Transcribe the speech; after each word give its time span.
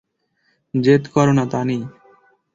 জেদ 0.73 1.03
কোরো 1.13 1.33
না, 1.37 1.45
তানি! 1.51 1.77